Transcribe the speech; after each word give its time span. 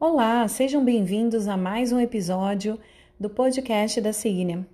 Olá, 0.00 0.46
sejam 0.46 0.84
bem-vindos 0.84 1.48
a 1.48 1.56
mais 1.56 1.90
um 1.90 1.98
episódio 1.98 2.78
do 3.18 3.28
podcast 3.28 4.00
da 4.00 4.12
Signia. 4.12 4.64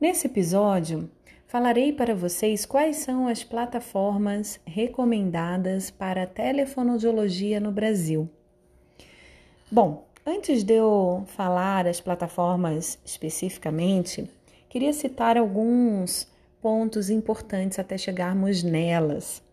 Nesse 0.00 0.26
episódio, 0.26 1.08
falarei 1.46 1.92
para 1.92 2.12
vocês 2.12 2.66
quais 2.66 2.96
são 2.96 3.28
as 3.28 3.44
plataformas 3.44 4.58
recomendadas 4.66 5.92
para 5.92 6.26
telefonoaudiologia 6.26 7.60
no 7.60 7.70
Brasil. 7.70 8.28
Bom, 9.70 10.08
antes 10.26 10.64
de 10.64 10.74
eu 10.74 11.22
falar 11.28 11.86
as 11.86 12.00
plataformas 12.00 12.98
especificamente, 13.04 14.28
queria 14.68 14.92
citar 14.92 15.36
alguns 15.36 16.26
pontos 16.60 17.10
importantes 17.10 17.78
até 17.78 17.96
chegarmos 17.96 18.64
nelas. 18.64 19.45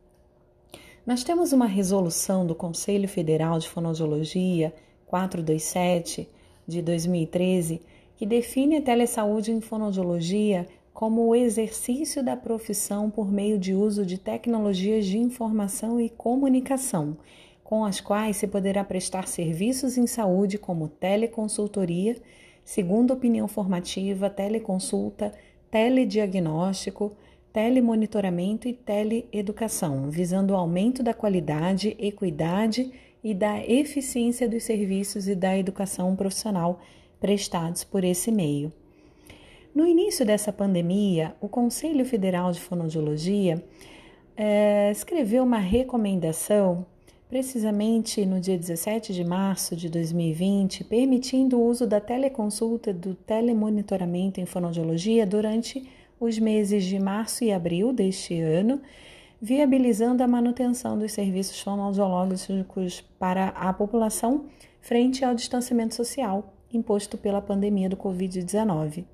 Nós 1.06 1.22
temos 1.22 1.52
uma 1.52 1.66
resolução 1.66 2.48
do 2.48 2.56
Conselho 2.56 3.10
Federal 3.10 3.60
de 3.60 3.68
Fonoaudiologia 3.68 4.74
427 5.06 6.30
de 6.66 6.82
2013 6.82 7.82
que 8.16 8.26
define 8.26 8.77
a 8.77 8.82
telesaúde 8.82 9.52
em 9.52 9.60
fonoaudiologia 9.60 10.66
como 10.94 11.27
o 11.27 11.36
exercício 11.36 12.24
da 12.24 12.38
profissão 12.38 13.10
por 13.10 13.30
meio 13.30 13.60
de 13.60 13.74
uso 13.74 14.05
de 14.05 14.18
tecnologias 14.18 15.05
de 15.05 15.18
informação 15.18 16.00
e 16.00 16.08
comunicação, 16.08 17.18
com 17.66 17.84
as 17.84 17.99
quais 17.99 18.38
se 18.38 18.48
poderá 18.48 18.82
prestar 18.82 19.27
serviços 19.27 19.98
em 19.98 20.08
saúde 20.08 20.58
como 20.58 20.88
teleconsultoria, 20.88 22.16
segunda 22.63 23.13
opinião 23.13 23.49
formativa, 23.49 24.30
teleconsulta, 24.30 25.34
telediagnóstico, 25.70 27.12
telemonitoramento 27.53 28.67
e 28.67 28.73
teleeducação, 28.73 30.09
visando 30.09 30.53
o 30.53 30.57
aumento 30.57 31.03
da 31.03 31.13
qualidade, 31.13 31.95
equidade 31.99 32.91
e 33.23 33.34
da 33.34 33.63
eficiência 33.63 34.49
dos 34.49 34.63
serviços 34.63 35.27
e 35.27 35.35
da 35.35 35.55
educação 35.55 36.16
profissional 36.16 36.81
prestados 37.20 37.84
por 37.84 38.04
esse 38.04 38.32
meio. 38.32 38.73
No 39.73 39.87
início 39.87 40.26
dessa 40.26 40.51
pandemia, 40.51 41.35
o 41.40 41.48
Conselho 41.48 42.04
Federal 42.05 42.51
de 42.51 42.60
Fonoaudiologia 42.60 43.63
é, 44.35 44.91
escreveu 44.91 45.43
uma 45.43 45.57
recomendação, 45.57 46.85
precisamente 47.29 48.26
no 48.26 48.40
dia 48.40 48.57
17 48.57 49.13
de 49.13 49.23
março 49.23 49.76
de 49.76 49.90
2020, 49.90 50.84
permitindo 50.84 51.57
o 51.57 51.65
uso 51.65 51.88
da 51.88 51.99
teleconsulta 51.99 52.91
do 52.91 53.15
telemonitoramento 53.15 54.41
em 54.41 54.45
fonoaudiologia 54.45 55.26
durante 55.26 55.88
os 56.20 56.40
meses 56.40 56.84
de 56.84 57.00
março 57.00 57.44
e 57.44 57.52
abril 57.52 57.92
deste 57.92 58.40
ano, 58.40 58.82
viabilizando 59.42 60.24
a 60.24 60.28
manutenção 60.28 60.98
dos 60.98 61.12
serviços 61.12 61.60
fonoaudiológicos 61.60 63.02
para 63.20 63.50
a 63.50 63.74
população 63.74 64.46
frente 64.81 65.24
ao 65.24 65.36
distanciamento 65.36 65.96
social 65.96 66.53
imposto 66.74 67.18
pela 67.18 67.41
pandemia 67.41 67.88
do 67.88 67.97
Covid-19. 67.97 69.06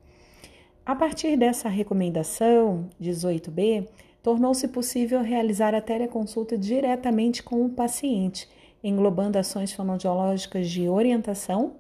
A 0.86 0.96
partir 0.96 1.38
dessa 1.38 1.70
recomendação 1.70 2.90
18B, 3.02 3.88
tornou-se 4.24 4.68
possível 4.68 5.22
realizar 5.22 5.76
a 5.76 5.82
teleconsulta 5.82 6.58
diretamente 6.58 7.44
com 7.44 7.66
o 7.66 7.70
paciente, 7.70 8.48
englobando 8.84 9.38
ações 9.38 9.72
fonoaudiológicas 9.72 10.70
de 10.70 10.88
orientação, 10.88 11.76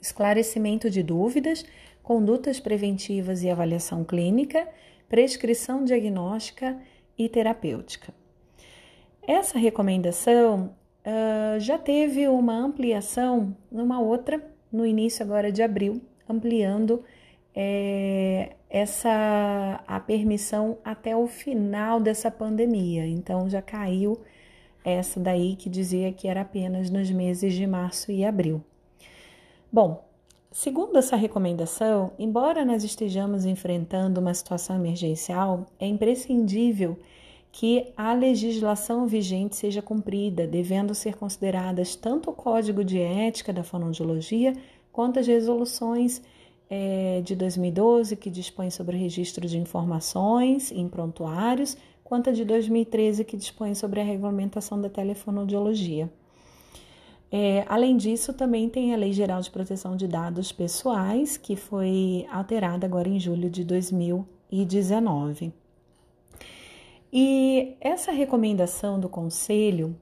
esclarecimento 0.00 0.90
de 0.90 1.02
dúvidas, 1.02 1.64
condutas 2.04 2.60
preventivas 2.60 3.42
e 3.42 3.50
avaliação 3.50 4.04
clínica, 4.04 4.68
prescrição 5.08 5.84
diagnóstica 5.84 6.78
e 7.18 7.28
terapêutica. 7.28 8.12
Essa 9.26 9.58
recomendação 9.58 10.76
uh, 11.00 11.58
já 11.58 11.78
teve 11.78 12.28
uma 12.28 12.54
ampliação 12.54 13.56
numa 13.72 14.00
outra, 14.00 14.44
no 14.70 14.84
início 14.84 15.24
agora 15.24 15.50
de 15.50 15.62
abril, 15.62 16.00
ampliando 16.28 17.02
é, 17.54 18.56
essa 18.68 19.82
a 19.86 20.00
permissão 20.00 20.76
até 20.84 21.16
o 21.16 21.26
final 21.26 22.00
dessa 22.00 22.30
pandemia. 22.30 23.06
Então 23.06 23.48
já 23.48 23.62
caiu 23.62 24.20
essa 24.84 25.18
daí 25.18 25.56
que 25.56 25.70
dizia 25.70 26.12
que 26.12 26.28
era 26.28 26.42
apenas 26.42 26.90
nos 26.90 27.10
meses 27.10 27.54
de 27.54 27.66
março 27.66 28.12
e 28.12 28.24
abril. 28.24 28.62
Bom, 29.72 30.04
Segundo 30.54 30.96
essa 30.96 31.16
recomendação, 31.16 32.12
embora 32.16 32.64
nós 32.64 32.84
estejamos 32.84 33.44
enfrentando 33.44 34.20
uma 34.20 34.32
situação 34.32 34.76
emergencial, 34.76 35.66
é 35.80 35.86
imprescindível 35.88 36.96
que 37.50 37.92
a 37.96 38.14
legislação 38.14 39.04
vigente 39.04 39.56
seja 39.56 39.82
cumprida, 39.82 40.46
devendo 40.46 40.94
ser 40.94 41.16
consideradas 41.16 41.96
tanto 41.96 42.30
o 42.30 42.32
Código 42.32 42.84
de 42.84 43.00
Ética 43.00 43.52
da 43.52 43.64
Fonoaudiologia 43.64 44.52
quanto 44.92 45.18
as 45.18 45.26
resoluções 45.26 46.22
é, 46.70 47.20
de 47.24 47.34
2012, 47.34 48.14
que 48.14 48.30
dispõe 48.30 48.70
sobre 48.70 48.94
o 48.96 48.98
registro 48.98 49.48
de 49.48 49.58
informações 49.58 50.70
em 50.70 50.88
prontuários, 50.88 51.76
quanto 52.04 52.30
a 52.30 52.32
de 52.32 52.44
2013, 52.44 53.24
que 53.24 53.36
dispõe 53.36 53.74
sobre 53.74 54.00
a 54.00 54.04
regulamentação 54.04 54.80
da 54.80 54.88
telefonoaudiologia. 54.88 56.08
É, 57.36 57.64
além 57.68 57.96
disso, 57.96 58.32
também 58.32 58.68
tem 58.68 58.94
a 58.94 58.96
Lei 58.96 59.12
Geral 59.12 59.40
de 59.40 59.50
Proteção 59.50 59.96
de 59.96 60.06
Dados 60.06 60.52
Pessoais, 60.52 61.36
que 61.36 61.56
foi 61.56 62.28
alterada 62.30 62.86
agora 62.86 63.08
em 63.08 63.18
julho 63.18 63.50
de 63.50 63.64
2019. 63.64 65.52
E 67.12 67.74
essa 67.80 68.12
recomendação 68.12 69.00
do 69.00 69.08
Conselho, 69.08 69.96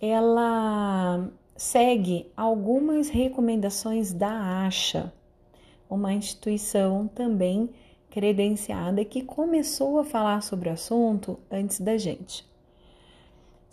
ela 0.00 1.28
segue 1.54 2.26
algumas 2.34 3.10
recomendações 3.10 4.14
da 4.14 4.64
ACHA, 4.66 5.12
uma 5.90 6.14
instituição 6.14 7.06
também 7.06 7.68
credenciada 8.08 9.04
que 9.04 9.20
começou 9.20 9.98
a 9.98 10.04
falar 10.04 10.42
sobre 10.42 10.70
o 10.70 10.72
assunto 10.72 11.38
antes 11.50 11.78
da 11.80 11.98
gente. 11.98 12.46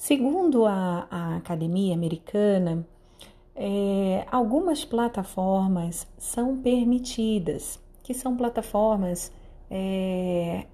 Segundo 0.06 0.66
a, 0.66 1.08
a 1.09 1.38
academia 1.38 1.94
americana, 1.94 2.86
é, 3.56 4.25
algumas 4.30 4.84
plataformas 4.84 6.06
são 6.18 6.58
permitidas, 6.58 7.80
que 8.03 8.14
são 8.14 8.36
plataformas 8.36 9.31
é, 9.72 10.66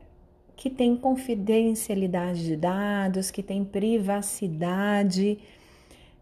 que 0.56 0.67
têm 0.67 0.95
confidencialidade 0.95 2.44
de 2.44 2.56
dados, 2.56 3.29
que 3.29 3.44
têm 3.44 3.63
privacidade. 3.63 5.38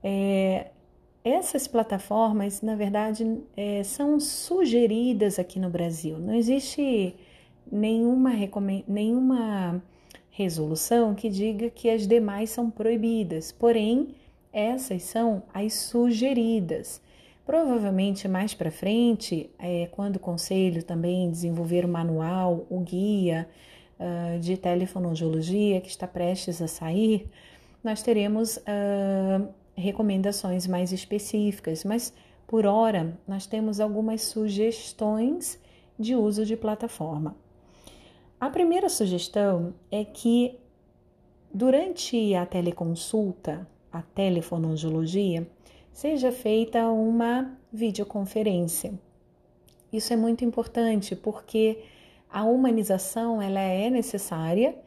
É, 0.03 0.71
essas 1.23 1.65
plataformas, 1.65 2.61
na 2.61 2.75
verdade, 2.75 3.41
é, 3.55 3.83
são 3.85 4.19
sugeridas 4.19 5.39
aqui 5.39 5.61
no 5.61 5.69
Brasil. 5.69 6.19
Não 6.19 6.33
existe 6.33 7.15
nenhuma, 7.71 8.31
nenhuma 8.85 9.81
resolução 10.37 11.15
que 11.15 11.29
diga 11.29 11.67
que 11.67 11.89
as 11.89 12.05
demais 12.05 12.51
são 12.51 12.69
proibidas, 12.69 13.51
porém, 13.51 14.09
essas 14.53 15.01
são 15.01 15.41
as 15.51 15.73
sugeridas. 15.73 17.01
Provavelmente 17.43 18.27
mais 18.27 18.53
para 18.53 18.69
frente, 18.69 19.49
é, 19.57 19.87
quando 19.87 20.17
o 20.17 20.19
conselho 20.19 20.83
também 20.83 21.31
desenvolver 21.31 21.85
o 21.85 21.87
manual, 21.87 22.67
o 22.69 22.81
guia 22.81 23.49
uh, 23.99 24.39
de 24.39 24.55
telefonoaudiologia 24.57 25.81
que 25.81 25.89
está 25.89 26.05
prestes 26.05 26.61
a 26.61 26.67
sair, 26.67 27.27
nós 27.83 28.03
teremos 28.03 28.57
uh, 28.57 29.47
recomendações 29.75 30.67
mais 30.67 30.91
específicas, 30.91 31.83
mas 31.83 32.13
por 32.45 32.67
hora 32.67 33.17
nós 33.27 33.47
temos 33.47 33.79
algumas 33.79 34.21
sugestões 34.21 35.59
de 35.97 36.15
uso 36.15 36.45
de 36.45 36.55
plataforma. 36.55 37.35
A 38.39 38.51
primeira 38.51 38.87
sugestão 38.87 39.73
é 39.91 40.05
que 40.05 40.59
durante 41.51 42.35
a 42.35 42.45
teleconsulta, 42.45 43.67
a 43.91 44.03
telefonoaudiologia, 44.03 45.49
seja 45.91 46.31
feita 46.31 46.87
uma 46.87 47.57
videoconferência. 47.73 48.93
Isso 49.91 50.13
é 50.13 50.15
muito 50.15 50.45
importante 50.45 51.15
porque 51.15 51.79
a 52.29 52.43
humanização 52.43 53.41
ela 53.41 53.59
é 53.59 53.89
necessária 53.89 54.77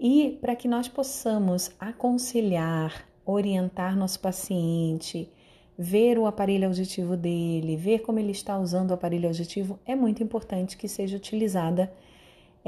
e 0.00 0.38
para 0.40 0.56
que 0.56 0.66
nós 0.66 0.88
possamos 0.88 1.72
aconselhar, 1.78 3.06
orientar 3.26 3.94
nosso 3.94 4.20
paciente, 4.20 5.30
ver 5.76 6.18
o 6.18 6.24
aparelho 6.24 6.66
auditivo 6.66 7.14
dele, 7.14 7.76
ver 7.76 7.98
como 7.98 8.18
ele 8.18 8.32
está 8.32 8.58
usando 8.58 8.92
o 8.92 8.94
aparelho 8.94 9.28
auditivo, 9.28 9.78
é 9.84 9.94
muito 9.94 10.22
importante 10.22 10.78
que 10.78 10.88
seja 10.88 11.18
utilizada 11.18 11.92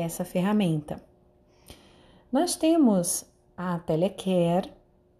essa 0.00 0.24
ferramenta. 0.24 1.02
Nós 2.30 2.54
temos 2.56 3.24
a 3.56 3.78
Telecare, 3.80 4.70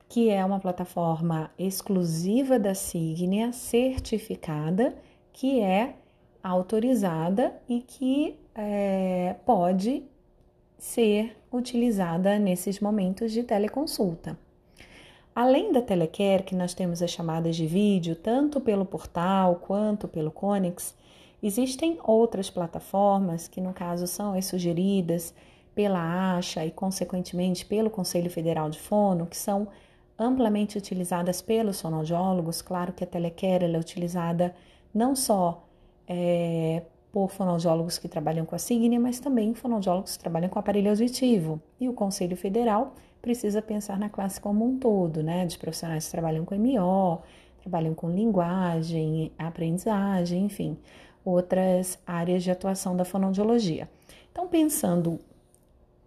que 0.09 0.31
é 0.31 0.45
uma 0.45 0.61
plataforma 0.61 1.51
exclusiva 1.59 2.59
da 2.59 2.75
Signia, 2.75 3.53
certificada, 3.53 4.95
que 5.33 5.61
é 5.61 5.97
autorizada 6.43 7.61
e 7.69 7.81
que 7.81 8.39
é, 8.55 9.37
pode 9.45 10.05
ser 10.79 11.37
utilizada 11.53 12.39
nesses 12.39 12.79
momentos 12.79 13.33
de 13.33 13.43
teleconsulta. 13.43 14.39
Além 15.35 15.73
da 15.73 15.83
Telecare, 15.83 16.43
que 16.43 16.55
nós 16.55 16.75
temos 16.75 17.03
as 17.03 17.11
chamadas 17.11 17.57
de 17.57 17.67
vídeo, 17.67 18.17
tanto 18.17 18.61
pelo 18.61 18.85
portal 18.85 19.57
quanto 19.57 20.09
pelo 20.09 20.31
Conex, 20.31 20.95
existem 21.43 21.99
outras 22.03 22.51
plataformas, 22.51 23.49
que 23.49 23.61
no 23.61 23.73
caso 23.73 24.07
são 24.07 24.35
as 24.35 24.47
sugeridas 24.47 25.35
pela 25.75 26.37
ASHA 26.37 26.67
e, 26.67 26.71
consequentemente, 26.71 27.65
pelo 27.65 27.89
Conselho 27.89 28.31
Federal 28.31 28.69
de 28.69 28.79
Fono, 28.79 29.27
que 29.27 29.37
são 29.37 29.69
amplamente 30.19 30.77
utilizadas 30.77 31.41
pelos 31.41 31.81
fonoaudiólogos. 31.81 32.61
Claro 32.61 32.93
que 32.93 33.05
a 33.05 33.07
Telecare 33.07 33.65
é 33.65 33.79
utilizada 33.79 34.55
não 34.93 35.15
só 35.15 35.65
é, 36.09 36.83
por 37.13 37.31
fonoaudiólogos 37.31 37.99
que 37.99 38.09
trabalham 38.09 38.45
com 38.45 38.55
a 38.55 38.59
Signia, 38.59 38.99
mas 38.99 39.21
também 39.21 39.55
fonoaudiólogos 39.55 40.17
que 40.17 40.23
trabalham 40.23 40.49
com 40.49 40.59
aparelho 40.59 40.91
auditivo. 40.91 41.61
E 41.81 41.89
o 41.89 41.93
Conselho 41.93 42.37
Federal 42.37 42.95
precisa 43.23 43.63
pensar 43.63 43.99
na 43.99 44.09
classe 44.09 44.41
como 44.41 44.65
um 44.65 44.79
todo, 44.79 45.23
né? 45.23 45.47
De 45.47 45.59
profissionais 45.59 46.07
que 46.07 46.11
trabalham 46.11 46.45
com 46.45 46.57
MO, 46.57 47.23
trabalham 47.61 47.95
com 47.95 48.11
linguagem, 48.11 49.33
aprendizagem, 49.39 50.45
enfim, 50.47 50.77
outras 51.29 51.99
áreas 52.07 52.43
de 52.43 52.51
atuação 52.51 52.97
da 52.97 53.05
fonoaudiologia. 53.05 53.89
Então, 54.33 54.49
pensando 54.49 55.19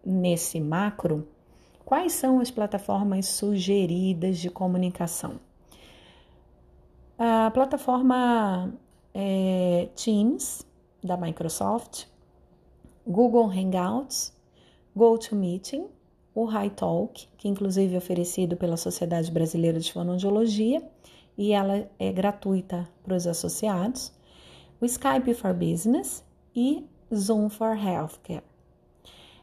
nesse 0.06 0.59
macro, 0.59 1.27
quais 1.85 2.13
são 2.13 2.39
as 2.39 2.50
plataformas 2.50 3.27
sugeridas 3.27 4.38
de 4.38 4.50
comunicação? 4.50 5.39
A 7.18 7.51
plataforma 7.51 8.73
é, 9.13 9.89
Teams, 9.95 10.65
da 11.03 11.18
Microsoft, 11.18 12.06
Google 13.06 13.50
Hangouts, 13.50 14.33
GoToMeeting, 14.95 15.88
o 16.33 16.45
HighTalk, 16.45 17.27
que 17.38 17.47
inclusive 17.47 17.95
é 17.95 17.97
oferecido 17.97 18.56
pela 18.56 18.77
Sociedade 18.77 19.31
Brasileira 19.31 19.79
de 19.79 19.91
Fonoaudiologia 19.91 20.81
e 21.38 21.51
ela 21.51 21.89
é 22.00 22.12
gratuita 22.12 22.88
para 23.03 23.15
os 23.15 23.27
associados, 23.27 24.13
o 24.81 24.86
Skype 24.86 25.33
for 25.36 25.54
Business 25.54 26.24
e 26.56 26.83
Zoom 27.13 27.50
for 27.50 27.78
Healthcare. 27.78 28.44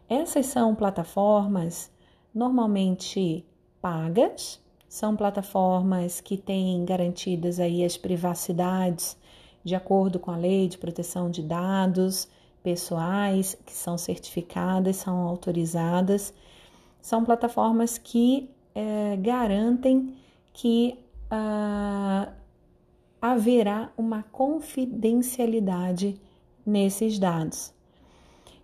Essas 0.08 0.46
são 0.46 0.74
plataformas 0.74 1.90
normalmente 2.34 3.46
pagas, 3.80 4.60
são 4.88 5.14
plataformas 5.14 6.20
que 6.20 6.36
têm 6.36 6.84
garantidas 6.84 7.60
aí 7.60 7.84
as 7.84 7.96
privacidades 7.96 9.16
de 9.62 9.74
acordo 9.74 10.18
com 10.18 10.30
a 10.30 10.36
lei 10.36 10.66
de 10.66 10.78
proteção 10.78 11.30
de 11.30 11.42
dados 11.42 12.28
pessoais, 12.62 13.56
que 13.64 13.72
são 13.72 13.96
certificadas, 13.96 14.96
são 14.96 15.18
autorizadas. 15.20 16.34
São 17.00 17.24
plataformas 17.24 17.96
que 17.96 18.50
é, 18.74 19.16
garantem 19.16 20.16
que 20.52 20.98
ah, 21.30 22.32
haverá 23.20 23.92
uma 23.96 24.22
confidencialidade 24.22 26.20
nesses 26.64 27.18
dados. 27.18 27.72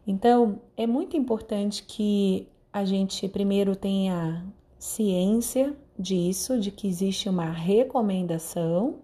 Então, 0.06 0.60
é 0.76 0.86
muito 0.86 1.16
importante 1.16 1.82
que 1.82 2.46
a 2.72 2.84
gente 2.84 3.28
primeiro 3.28 3.74
tenha 3.74 4.44
ciência 4.78 5.74
disso, 5.98 6.60
de 6.60 6.70
que 6.70 6.86
existe 6.86 7.28
uma 7.28 7.50
recomendação 7.50 8.98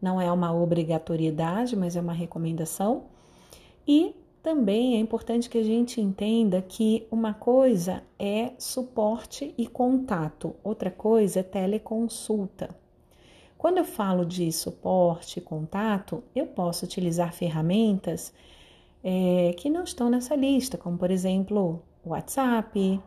não 0.00 0.20
é 0.20 0.30
uma 0.32 0.52
obrigatoriedade, 0.52 1.76
mas 1.76 1.94
é 1.94 2.00
uma 2.00 2.12
recomendação. 2.12 3.04
E 3.86 4.14
também 4.42 4.96
é 4.96 4.98
importante 4.98 5.50
que 5.50 5.58
a 5.58 5.62
gente 5.62 6.00
entenda 6.00 6.62
que 6.62 7.06
uma 7.10 7.34
coisa 7.34 8.02
é 8.18 8.52
suporte 8.58 9.54
e 9.58 9.66
contato, 9.66 10.54
outra 10.64 10.90
coisa 10.90 11.40
é 11.40 11.42
teleconsulta. 11.42 12.74
Quando 13.60 13.76
eu 13.76 13.84
falo 13.84 14.24
de 14.24 14.50
suporte 14.50 15.38
contato, 15.38 16.24
eu 16.34 16.46
posso 16.46 16.86
utilizar 16.86 17.30
ferramentas 17.34 18.32
é, 19.04 19.52
que 19.54 19.68
não 19.68 19.84
estão 19.84 20.08
nessa 20.08 20.34
lista, 20.34 20.78
como 20.78 20.96
por 20.96 21.10
exemplo 21.10 21.82
WhatsApp, 22.02 22.98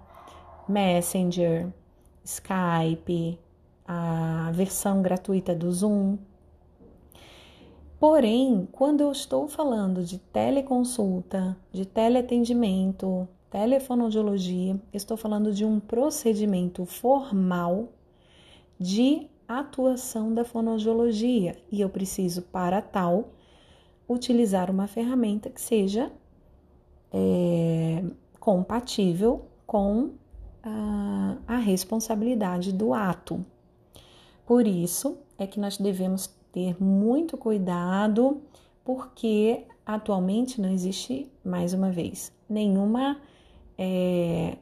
Messenger, 0.69 1.73
Skype, 2.23 3.39
a 3.87 4.51
versão 4.53 5.01
gratuita 5.01 5.55
do 5.55 5.71
Zoom. 5.71 6.19
Porém, 7.99 8.67
quando 8.71 9.01
eu 9.01 9.11
estou 9.11 9.47
falando 9.47 10.03
de 10.03 10.19
teleconsulta, 10.19 11.57
de 11.71 11.83
teleatendimento, 11.83 13.27
telefonoaudiologia, 13.49 14.79
estou 14.93 15.17
falando 15.17 15.51
de 15.51 15.65
um 15.65 15.79
procedimento 15.79 16.85
formal 16.85 17.89
de 18.79 19.32
atuação 19.47 20.33
da 20.33 20.43
fonoaudiologia 20.43 21.57
e 21.71 21.81
eu 21.81 21.89
preciso, 21.89 22.41
para 22.43 22.81
tal, 22.81 23.33
utilizar 24.07 24.69
uma 24.69 24.87
ferramenta 24.87 25.49
que 25.49 25.61
seja 25.61 26.11
é, 27.11 28.03
compatível 28.39 29.45
com 29.65 30.11
a, 30.61 31.37
a 31.47 31.57
responsabilidade 31.57 32.71
do 32.71 32.93
ato. 32.93 33.45
Por 34.45 34.67
isso 34.67 35.17
é 35.37 35.47
que 35.47 35.59
nós 35.59 35.77
devemos 35.77 36.27
ter 36.51 36.81
muito 36.81 37.37
cuidado, 37.37 38.41
porque 38.83 39.65
atualmente 39.85 40.61
não 40.61 40.69
existe, 40.69 41.31
mais 41.43 41.73
uma 41.73 41.91
vez, 41.91 42.31
nenhuma 42.49 43.17
é, 43.77 44.57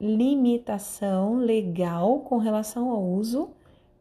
limitação 0.00 1.36
legal 1.36 2.20
com 2.20 2.38
relação 2.38 2.90
ao 2.90 3.02
uso 3.02 3.50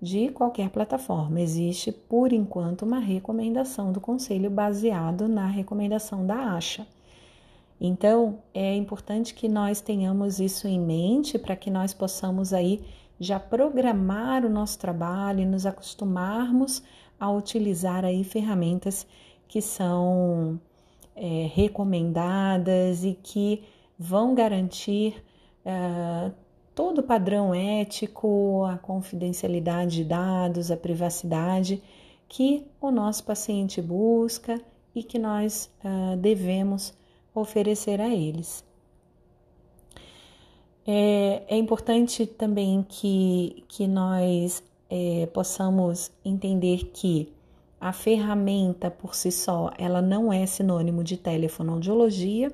de 0.01 0.29
qualquer 0.29 0.69
plataforma. 0.69 1.41
Existe, 1.41 1.91
por 1.91 2.31
enquanto, 2.31 2.83
uma 2.83 2.99
recomendação 2.99 3.91
do 3.91 3.99
Conselho 3.99 4.49
baseado 4.49 5.27
na 5.27 5.47
recomendação 5.47 6.25
da 6.25 6.53
ASHA. 6.55 6.87
Então, 7.81 8.39
é 8.53 8.75
importante 8.75 9.33
que 9.33 9.47
nós 9.47 9.81
tenhamos 9.81 10.39
isso 10.39 10.67
em 10.67 10.79
mente 10.79 11.37
para 11.39 11.55
que 11.55 11.69
nós 11.69 11.93
possamos 11.93 12.53
aí 12.53 12.81
já 13.19 13.39
programar 13.39 14.45
o 14.45 14.49
nosso 14.49 14.79
trabalho 14.79 15.41
e 15.41 15.45
nos 15.45 15.65
acostumarmos 15.65 16.81
a 17.19 17.29
utilizar 17.31 18.05
aí 18.05 18.23
ferramentas 18.23 19.05
que 19.47 19.61
são 19.61 20.59
é, 21.15 21.49
recomendadas 21.53 23.03
e 23.03 23.13
que 23.13 23.63
vão 23.97 24.33
garantir 24.33 25.21
uh, 25.65 26.33
todo 26.79 26.99
o 26.99 27.03
padrão 27.03 27.53
ético, 27.53 28.63
a 28.63 28.77
confidencialidade 28.77 29.97
de 29.97 30.05
dados, 30.05 30.71
a 30.71 30.77
privacidade 30.77 31.83
que 32.25 32.65
o 32.79 32.89
nosso 32.89 33.25
paciente 33.25 33.81
busca 33.81 34.61
e 34.95 35.03
que 35.03 35.19
nós 35.19 35.69
uh, 35.83 36.15
devemos 36.15 36.93
oferecer 37.35 37.99
a 37.99 38.07
eles. 38.07 38.63
É, 40.87 41.43
é 41.49 41.57
importante 41.57 42.25
também 42.25 42.85
que, 42.87 43.65
que 43.67 43.85
nós 43.85 44.63
é, 44.89 45.25
possamos 45.33 46.09
entender 46.23 46.91
que 46.93 47.33
a 47.77 47.91
ferramenta 47.91 48.89
por 48.89 49.15
si 49.15 49.33
só, 49.33 49.69
ela 49.77 50.01
não 50.01 50.31
é 50.31 50.45
sinônimo 50.45 51.03
de 51.03 51.17
telefonoaudiologia. 51.17 52.49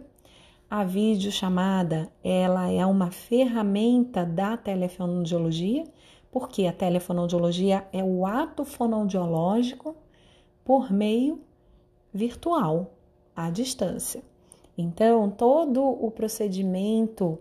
A 0.78 0.84
videochamada, 0.84 2.12
ela 2.22 2.70
é 2.70 2.86
uma 2.86 3.10
ferramenta 3.10 4.26
da 4.26 4.58
telefonoaudiologia, 4.58 5.86
porque 6.30 6.66
a 6.66 6.74
telefonoaudiologia 6.74 7.88
é 7.94 8.04
o 8.04 8.26
ato 8.26 8.66
fonoaudiológico 8.66 9.96
por 10.66 10.92
meio 10.92 11.40
virtual, 12.14 12.92
à 13.34 13.50
distância. 13.50 14.22
Então, 14.78 15.30
todo 15.30 15.82
o 15.82 16.12
procedimento 16.12 17.40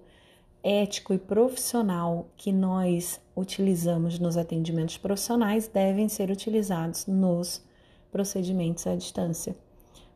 ético 0.63 1.13
e 1.13 1.19
profissional 1.19 2.29
que 2.37 2.53
nós 2.53 3.21
utilizamos 3.35 4.17
nos 4.21 4.37
atendimentos 4.37 4.97
profissionais 4.97 5.67
devem 5.67 6.09
ser 6.09 6.31
utilizados 6.31 7.09
nos 7.09 7.61
procedimentos 8.13 8.87
à 8.87 8.95
distância, 8.95 9.57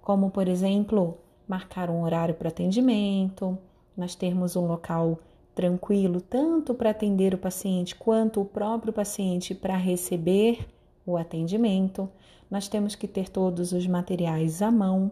como, 0.01 0.31
por 0.31 0.47
exemplo, 0.47 1.19
marcar 1.49 1.91
um 1.91 2.03
horário 2.03 2.35
para 2.35 2.49
atendimento, 2.49 3.59
nós 3.97 4.15
termos 4.15 4.55
um 4.55 4.67
local 4.67 5.19
tranquilo 5.55 6.21
tanto 6.21 6.73
para 6.73 6.91
atender 6.91 7.35
o 7.35 7.39
paciente 7.39 7.97
quanto 7.97 8.41
o 8.41 8.45
próprio 8.45 8.93
paciente 8.93 9.55
para 9.55 9.77
receber 9.77 10.69
o 11.05 11.17
atendimento. 11.17 12.09
Nós 12.49 12.69
temos 12.69 12.95
que 12.95 13.09
ter 13.09 13.29
todos 13.29 13.73
os 13.73 13.87
materiais 13.87 14.63
à 14.63 14.71
mão 14.71 15.11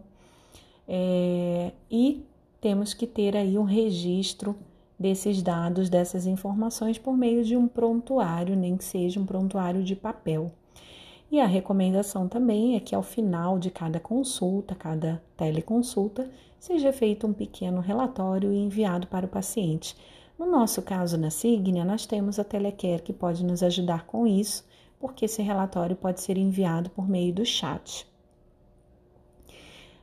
é, 0.87 1.73
e 1.91 2.23
temos 2.61 2.93
que 2.93 3.05
ter 3.05 3.35
aí 3.35 3.57
um 3.57 3.63
registro 3.63 4.55
desses 4.97 5.41
dados, 5.41 5.89
dessas 5.89 6.25
informações 6.25 6.97
por 6.97 7.15
meio 7.15 7.43
de 7.43 7.55
um 7.55 7.67
prontuário, 7.67 8.55
nem 8.55 8.77
que 8.77 8.83
seja 8.83 9.19
um 9.19 9.25
prontuário 9.25 9.83
de 9.83 9.95
papel. 9.95 10.51
E 11.29 11.41
a 11.41 11.45
recomendação 11.45 12.27
também 12.27 12.75
é 12.75 12.79
que 12.79 12.95
ao 12.95 13.03
final 13.03 13.59
de 13.59 13.69
cada 13.69 13.99
consulta, 13.99 14.73
cada 14.73 15.21
teleconsulta, 15.35 16.29
seja 16.57 16.93
feito 16.93 17.27
um 17.27 17.33
pequeno 17.33 17.81
relatório 17.81 18.53
e 18.53 18.57
enviado 18.57 19.07
para 19.07 19.25
o 19.25 19.29
paciente. 19.29 19.95
No 20.39 20.45
nosso 20.45 20.81
caso, 20.81 21.17
na 21.17 21.29
Signia, 21.29 21.83
nós 21.83 22.05
temos 22.05 22.39
a 22.39 22.43
Telecare 22.43 23.01
que 23.01 23.11
pode 23.11 23.43
nos 23.43 23.61
ajudar 23.61 24.05
com 24.05 24.25
isso, 24.25 24.65
porque 24.99 25.25
esse 25.25 25.41
relatório 25.41 25.95
pode 25.95 26.21
ser 26.21 26.37
enviado 26.37 26.89
por 26.91 27.07
meio 27.07 27.33
do 27.33 27.45
chat. 27.45 28.07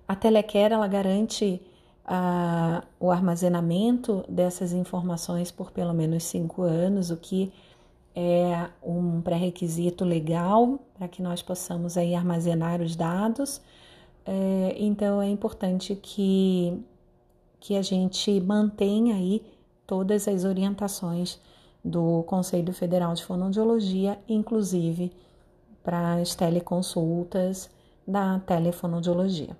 A 0.06 0.14
Telecare 0.14 0.74
ela 0.74 0.86
garante 0.86 1.62
uh, 2.04 2.86
o 3.00 3.10
armazenamento 3.10 4.24
dessas 4.28 4.72
informações 4.72 5.50
por 5.50 5.70
pelo 5.70 5.94
menos 5.94 6.24
cinco 6.24 6.62
anos, 6.62 7.10
o 7.10 7.16
que 7.16 7.52
é 8.14 8.68
um 8.82 9.20
pré-requisito 9.20 10.04
legal 10.04 10.78
para 10.96 11.08
que 11.08 11.20
nós 11.20 11.42
possamos 11.42 11.96
aí 11.96 12.14
armazenar 12.14 12.80
os 12.80 12.94
dados. 12.94 13.60
É, 14.24 14.74
então 14.78 15.20
é 15.20 15.28
importante 15.28 15.94
que, 15.96 16.80
que 17.60 17.76
a 17.76 17.82
gente 17.82 18.40
mantenha 18.40 19.16
aí 19.16 19.42
todas 19.86 20.28
as 20.28 20.44
orientações 20.44 21.40
do 21.84 22.22
Conselho 22.22 22.72
Federal 22.72 23.12
de 23.14 23.24
Fonoaudiologia, 23.24 24.18
inclusive 24.28 25.12
para 25.82 26.14
as 26.14 26.34
teleconsultas 26.34 27.68
da 28.06 28.38
telefonoaudiologia. 28.40 29.56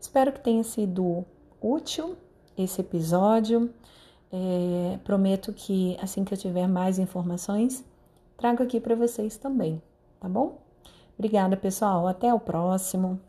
Espero 0.00 0.32
que 0.32 0.40
tenha 0.40 0.64
sido 0.64 1.24
útil 1.60 2.16
esse 2.56 2.80
episódio. 2.80 3.70
É, 4.30 4.98
prometo 5.04 5.52
que 5.52 5.96
assim 6.00 6.24
que 6.24 6.34
eu 6.34 6.38
tiver 6.38 6.66
mais 6.66 6.98
informações, 6.98 7.84
trago 8.36 8.62
aqui 8.62 8.78
para 8.80 8.94
vocês 8.94 9.38
também, 9.38 9.82
tá 10.20 10.28
bom? 10.28 10.58
Obrigada, 11.18 11.56
pessoal. 11.56 12.06
Até 12.06 12.32
o 12.32 12.38
próximo. 12.38 13.20